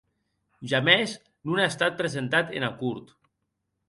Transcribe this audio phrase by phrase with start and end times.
[0.69, 1.11] Jamès
[1.49, 3.13] non a estat presentat ena Cort.